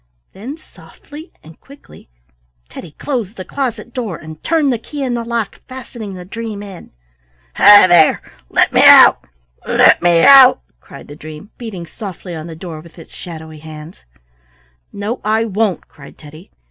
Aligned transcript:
Then 0.33 0.57
softly 0.57 1.31
and 1.43 1.59
quickly 1.61 2.09
Teddy 2.69 2.93
closed 2.93 3.37
the 3.37 3.45
closet 3.45 3.93
door, 3.93 4.17
and 4.17 4.43
turned 4.43 4.73
the 4.73 4.79
key 4.79 5.03
in 5.03 5.13
the 5.13 5.23
lock, 5.23 5.61
fastening 5.67 6.15
the 6.15 6.25
dream 6.25 6.63
in. 6.63 6.89
"Hi 7.53 7.85
there! 7.85 8.19
let 8.49 8.73
me 8.73 8.81
out! 8.83 9.23
let 9.67 10.01
me 10.01 10.23
out!" 10.23 10.61
cried 10.79 11.07
the 11.07 11.15
dream, 11.15 11.51
beating 11.59 11.85
softly 11.85 12.33
on 12.33 12.47
the 12.47 12.55
door 12.55 12.79
with 12.81 12.97
its 12.97 13.13
shadowy 13.13 13.59
hands. 13.59 13.99
"No, 14.91 15.21
I 15.23 15.45
won't," 15.45 15.87
cried 15.87 16.17
Teddy. 16.17 16.49